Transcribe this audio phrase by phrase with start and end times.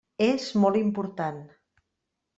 [0.27, 1.39] És molt important.